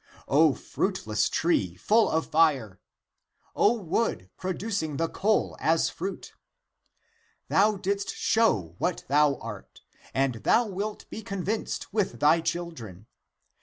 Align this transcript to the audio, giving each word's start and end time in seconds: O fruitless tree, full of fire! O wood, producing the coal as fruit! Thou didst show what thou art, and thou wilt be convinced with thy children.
O 0.27 0.55
fruitless 0.55 1.29
tree, 1.29 1.75
full 1.75 2.09
of 2.09 2.25
fire! 2.25 2.79
O 3.55 3.73
wood, 3.73 4.31
producing 4.35 4.97
the 4.97 5.07
coal 5.07 5.55
as 5.59 5.91
fruit! 5.91 6.33
Thou 7.49 7.75
didst 7.75 8.15
show 8.15 8.73
what 8.79 9.05
thou 9.09 9.35
art, 9.35 9.81
and 10.11 10.37
thou 10.41 10.65
wilt 10.65 11.07
be 11.11 11.21
convinced 11.21 11.93
with 11.93 12.19
thy 12.19 12.41
children. 12.41 13.05